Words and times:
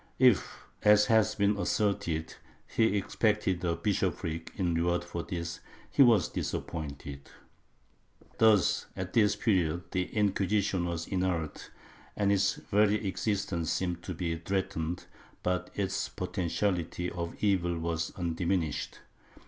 ^ 0.01 0.03
If, 0.17 0.63
as 0.81 1.05
has 1.05 1.35
been 1.35 1.55
asserted, 1.57 2.33
he 2.65 2.97
expected 2.97 3.63
a 3.63 3.75
bishopric 3.75 4.51
in 4.55 4.73
reward 4.73 5.03
for 5.03 5.21
this, 5.21 5.59
he 5.91 6.01
was 6.01 6.27
disappointed. 6.27 7.29
Thus, 8.39 8.87
at 8.95 9.13
this 9.13 9.35
period 9.35 9.83
the 9.91 10.05
Inquisition 10.05 10.85
was 10.85 11.05
inert 11.05 11.69
and 12.15 12.31
its 12.31 12.55
very 12.55 13.05
exist 13.07 13.53
ence 13.53 13.71
seemed 13.71 14.01
to 14.01 14.15
be 14.15 14.35
threatened, 14.37 15.05
but 15.43 15.69
its 15.75 16.09
potentiality 16.09 17.11
of 17.11 17.35
evil 17.43 17.77
was 17.77 18.11
undiminished. 18.15 19.01